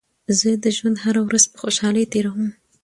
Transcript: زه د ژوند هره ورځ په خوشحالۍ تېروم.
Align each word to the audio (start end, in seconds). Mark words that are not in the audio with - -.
زه 0.39 0.49
د 0.63 0.65
ژوند 0.77 0.97
هره 1.03 1.21
ورځ 1.27 1.43
په 1.51 1.57
خوشحالۍ 1.61 2.05
تېروم. 2.11 2.45